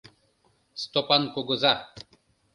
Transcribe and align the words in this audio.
Стопан 0.81 1.23
кугыза. 1.33 1.73